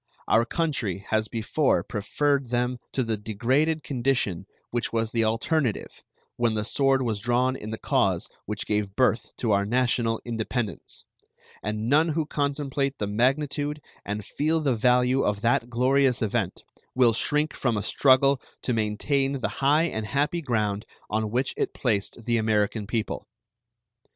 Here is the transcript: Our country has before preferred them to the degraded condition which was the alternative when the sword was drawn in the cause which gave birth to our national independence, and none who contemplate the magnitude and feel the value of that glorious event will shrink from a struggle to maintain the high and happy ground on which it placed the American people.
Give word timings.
Our 0.27 0.45
country 0.45 1.05
has 1.09 1.27
before 1.27 1.83
preferred 1.83 2.49
them 2.49 2.79
to 2.93 3.03
the 3.03 3.17
degraded 3.17 3.83
condition 3.83 4.47
which 4.71 4.91
was 4.91 5.11
the 5.11 5.23
alternative 5.23 6.01
when 6.37 6.55
the 6.55 6.65
sword 6.65 7.03
was 7.03 7.19
drawn 7.19 7.55
in 7.55 7.69
the 7.69 7.77
cause 7.77 8.27
which 8.47 8.65
gave 8.65 8.95
birth 8.95 9.31
to 9.37 9.51
our 9.51 9.63
national 9.63 10.19
independence, 10.25 11.05
and 11.61 11.87
none 11.87 12.09
who 12.09 12.25
contemplate 12.25 12.97
the 12.97 13.05
magnitude 13.05 13.79
and 14.03 14.25
feel 14.25 14.59
the 14.59 14.75
value 14.75 15.21
of 15.21 15.41
that 15.41 15.69
glorious 15.69 16.23
event 16.23 16.63
will 16.95 17.13
shrink 17.13 17.53
from 17.53 17.77
a 17.77 17.83
struggle 17.83 18.41
to 18.63 18.73
maintain 18.73 19.33
the 19.33 19.49
high 19.61 19.83
and 19.83 20.07
happy 20.07 20.41
ground 20.41 20.83
on 21.11 21.29
which 21.29 21.53
it 21.55 21.75
placed 21.75 22.25
the 22.25 22.37
American 22.37 22.87
people. 22.87 23.27